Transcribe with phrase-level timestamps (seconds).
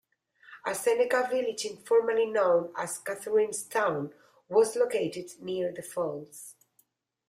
[0.65, 4.11] A Seneca village informally known as Catharine's Town
[4.49, 6.55] was located near the falls.